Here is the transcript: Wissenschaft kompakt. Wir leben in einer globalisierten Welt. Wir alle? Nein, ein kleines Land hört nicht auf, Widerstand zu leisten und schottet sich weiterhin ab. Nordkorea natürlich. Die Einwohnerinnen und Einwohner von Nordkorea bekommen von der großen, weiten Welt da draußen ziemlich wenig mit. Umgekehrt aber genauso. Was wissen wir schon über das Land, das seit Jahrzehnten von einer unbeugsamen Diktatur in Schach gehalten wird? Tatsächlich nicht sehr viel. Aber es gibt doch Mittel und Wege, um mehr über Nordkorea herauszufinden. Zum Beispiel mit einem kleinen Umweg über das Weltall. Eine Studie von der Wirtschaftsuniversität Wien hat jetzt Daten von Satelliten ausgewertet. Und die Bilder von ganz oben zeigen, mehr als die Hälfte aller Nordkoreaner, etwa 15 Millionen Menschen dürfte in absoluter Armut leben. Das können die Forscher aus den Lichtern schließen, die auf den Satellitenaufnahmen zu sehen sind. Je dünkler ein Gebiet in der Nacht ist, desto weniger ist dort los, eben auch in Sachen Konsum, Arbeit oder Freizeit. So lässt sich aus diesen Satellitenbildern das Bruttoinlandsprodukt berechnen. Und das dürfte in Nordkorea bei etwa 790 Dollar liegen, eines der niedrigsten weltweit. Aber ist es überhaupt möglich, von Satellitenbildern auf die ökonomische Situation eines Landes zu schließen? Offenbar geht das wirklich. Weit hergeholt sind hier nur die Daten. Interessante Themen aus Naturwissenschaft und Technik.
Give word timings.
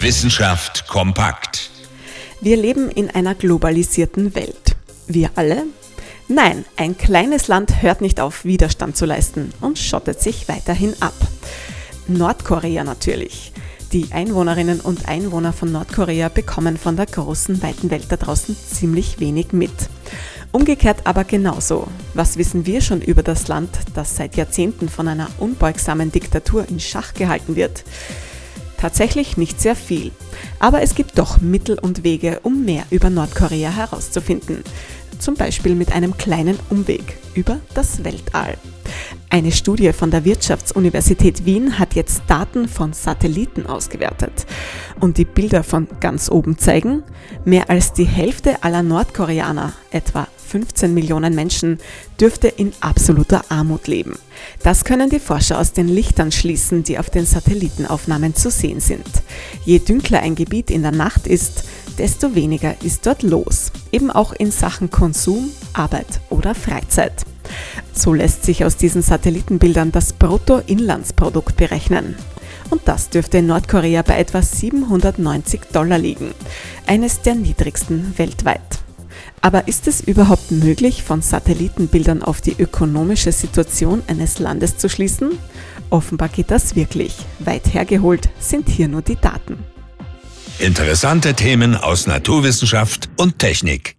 Wissenschaft 0.00 0.86
kompakt. 0.86 1.70
Wir 2.40 2.56
leben 2.56 2.88
in 2.88 3.10
einer 3.10 3.34
globalisierten 3.34 4.36
Welt. 4.36 4.76
Wir 5.08 5.30
alle? 5.34 5.64
Nein, 6.28 6.64
ein 6.76 6.96
kleines 6.96 7.48
Land 7.48 7.82
hört 7.82 8.00
nicht 8.00 8.20
auf, 8.20 8.44
Widerstand 8.44 8.96
zu 8.96 9.06
leisten 9.06 9.52
und 9.60 9.76
schottet 9.76 10.20
sich 10.20 10.48
weiterhin 10.48 10.94
ab. 11.00 11.14
Nordkorea 12.06 12.84
natürlich. 12.84 13.50
Die 13.90 14.12
Einwohnerinnen 14.12 14.78
und 14.78 15.08
Einwohner 15.08 15.52
von 15.52 15.72
Nordkorea 15.72 16.28
bekommen 16.28 16.76
von 16.76 16.94
der 16.94 17.06
großen, 17.06 17.60
weiten 17.60 17.90
Welt 17.90 18.06
da 18.08 18.16
draußen 18.16 18.56
ziemlich 18.56 19.18
wenig 19.18 19.52
mit. 19.52 19.72
Umgekehrt 20.52 21.08
aber 21.08 21.24
genauso. 21.24 21.88
Was 22.14 22.38
wissen 22.38 22.66
wir 22.66 22.82
schon 22.82 23.02
über 23.02 23.24
das 23.24 23.48
Land, 23.48 23.70
das 23.94 24.14
seit 24.14 24.36
Jahrzehnten 24.36 24.88
von 24.88 25.08
einer 25.08 25.28
unbeugsamen 25.38 26.12
Diktatur 26.12 26.68
in 26.68 26.78
Schach 26.78 27.14
gehalten 27.14 27.56
wird? 27.56 27.82
Tatsächlich 28.80 29.36
nicht 29.36 29.60
sehr 29.60 29.76
viel. 29.76 30.12
Aber 30.60 30.82
es 30.82 30.94
gibt 30.94 31.18
doch 31.18 31.40
Mittel 31.40 31.78
und 31.78 32.04
Wege, 32.04 32.40
um 32.42 32.64
mehr 32.64 32.84
über 32.90 33.10
Nordkorea 33.10 33.70
herauszufinden. 33.70 34.62
Zum 35.18 35.34
Beispiel 35.34 35.74
mit 35.74 35.92
einem 35.92 36.16
kleinen 36.16 36.58
Umweg 36.70 37.18
über 37.34 37.58
das 37.74 38.04
Weltall. 38.04 38.56
Eine 39.30 39.52
Studie 39.52 39.92
von 39.92 40.10
der 40.10 40.24
Wirtschaftsuniversität 40.24 41.44
Wien 41.44 41.78
hat 41.78 41.94
jetzt 41.94 42.22
Daten 42.28 42.66
von 42.66 42.94
Satelliten 42.94 43.66
ausgewertet. 43.66 44.46
Und 45.00 45.18
die 45.18 45.26
Bilder 45.26 45.62
von 45.62 45.86
ganz 46.00 46.30
oben 46.30 46.56
zeigen, 46.56 47.02
mehr 47.44 47.68
als 47.68 47.92
die 47.92 48.06
Hälfte 48.06 48.62
aller 48.62 48.82
Nordkoreaner, 48.82 49.74
etwa 49.90 50.28
15 50.48 50.94
Millionen 50.94 51.34
Menschen 51.34 51.78
dürfte 52.18 52.48
in 52.48 52.72
absoluter 52.80 53.42
Armut 53.50 53.86
leben. 53.86 54.18
Das 54.62 54.84
können 54.84 55.10
die 55.10 55.20
Forscher 55.20 55.58
aus 55.58 55.74
den 55.74 55.88
Lichtern 55.88 56.32
schließen, 56.32 56.82
die 56.82 56.98
auf 56.98 57.10
den 57.10 57.26
Satellitenaufnahmen 57.26 58.34
zu 58.34 58.50
sehen 58.50 58.80
sind. 58.80 59.06
Je 59.62 59.78
dünkler 59.78 60.20
ein 60.20 60.36
Gebiet 60.36 60.70
in 60.70 60.80
der 60.80 60.92
Nacht 60.92 61.26
ist, 61.26 61.64
desto 61.98 62.34
weniger 62.34 62.80
ist 62.82 63.04
dort 63.04 63.22
los, 63.22 63.72
eben 63.92 64.10
auch 64.10 64.32
in 64.32 64.50
Sachen 64.50 64.88
Konsum, 64.90 65.50
Arbeit 65.74 66.20
oder 66.30 66.54
Freizeit. 66.54 67.26
So 67.98 68.14
lässt 68.14 68.44
sich 68.44 68.64
aus 68.64 68.76
diesen 68.76 69.02
Satellitenbildern 69.02 69.90
das 69.90 70.12
Bruttoinlandsprodukt 70.12 71.56
berechnen. 71.56 72.14
Und 72.70 72.82
das 72.84 73.10
dürfte 73.10 73.38
in 73.38 73.48
Nordkorea 73.48 74.02
bei 74.02 74.20
etwa 74.20 74.40
790 74.40 75.62
Dollar 75.72 75.98
liegen, 75.98 76.32
eines 76.86 77.22
der 77.22 77.34
niedrigsten 77.34 78.16
weltweit. 78.16 78.60
Aber 79.40 79.66
ist 79.66 79.88
es 79.88 80.00
überhaupt 80.00 80.52
möglich, 80.52 81.02
von 81.02 81.22
Satellitenbildern 81.22 82.22
auf 82.22 82.40
die 82.40 82.54
ökonomische 82.56 83.32
Situation 83.32 84.04
eines 84.06 84.38
Landes 84.38 84.78
zu 84.78 84.88
schließen? 84.88 85.36
Offenbar 85.90 86.28
geht 86.28 86.52
das 86.52 86.76
wirklich. 86.76 87.16
Weit 87.40 87.74
hergeholt 87.74 88.28
sind 88.38 88.68
hier 88.68 88.86
nur 88.86 89.02
die 89.02 89.16
Daten. 89.16 89.58
Interessante 90.60 91.34
Themen 91.34 91.74
aus 91.74 92.06
Naturwissenschaft 92.06 93.08
und 93.16 93.40
Technik. 93.40 93.97